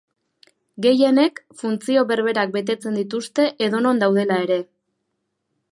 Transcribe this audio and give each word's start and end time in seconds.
Gehienek 0.85 1.37
funtzio 1.59 2.03
berberak 2.13 2.55
betetzen 2.57 2.99
dituzte 3.01 3.47
edonon 3.67 4.05
daudela 4.05 4.41
ere. 4.49 4.61